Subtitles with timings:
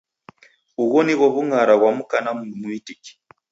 [0.83, 3.13] Ugho nigho w'ungara ghwa mka na mumi tiki.